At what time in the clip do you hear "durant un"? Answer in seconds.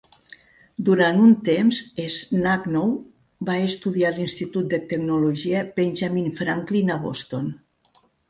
0.85-1.33